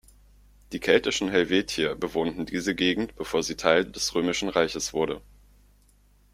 [0.71, 5.21] Die keltischen Helvetier bewohnten diese Gegend bevor sie Teil des römischen Reiches wurde.